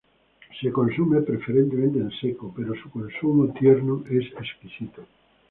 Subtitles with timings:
[0.59, 5.05] Se consume preferentemente en seco, pero su consumo tierno es exquisito.